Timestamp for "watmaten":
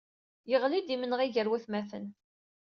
1.51-2.05